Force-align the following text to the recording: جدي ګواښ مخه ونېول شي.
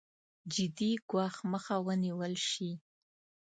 جدي 0.53 0.91
ګواښ 1.09 1.35
مخه 1.51 1.75
ونېول 1.85 2.33
شي. 2.49 2.71